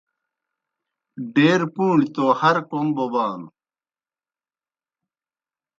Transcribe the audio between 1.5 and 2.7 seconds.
پُوݨی توْ ہر